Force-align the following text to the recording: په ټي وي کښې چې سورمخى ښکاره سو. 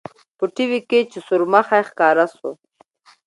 په 0.37 0.45
ټي 0.55 0.65
وي 0.69 0.79
کښې 0.89 0.99
چې 1.11 1.19
سورمخى 1.27 1.81
ښکاره 1.89 2.25
سو. 2.35 2.49